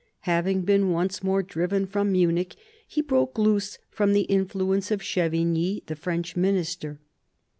[0.21, 2.55] Having been once more driven from Munich,
[2.87, 6.99] he broke loose from the influence of Chevigny, the French minister.